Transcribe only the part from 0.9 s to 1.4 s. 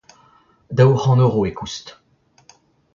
c'hant euro